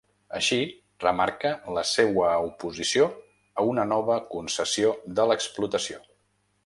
Així, 0.37 0.57
remarca 1.03 1.51
la 1.75 1.83
seua 1.89 2.31
oposició 2.47 3.07
a 3.61 3.67
una 3.75 3.85
nova 3.93 4.17
concessió 4.33 4.95
de 5.21 5.29
l’explotació. 5.33 6.01